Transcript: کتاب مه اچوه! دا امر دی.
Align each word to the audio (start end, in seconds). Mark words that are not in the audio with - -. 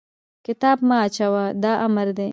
کتاب 0.47 0.77
مه 0.87 0.95
اچوه! 1.05 1.43
دا 1.63 1.71
امر 1.85 2.07
دی. 2.17 2.27